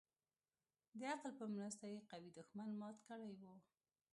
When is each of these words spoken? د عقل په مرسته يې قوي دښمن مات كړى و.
د 0.99 1.01
عقل 1.13 1.31
په 1.39 1.45
مرسته 1.55 1.85
يې 1.93 1.99
قوي 2.11 2.31
دښمن 2.37 2.69
مات 2.79 2.97
كړى 3.07 3.31
و. 3.41 3.43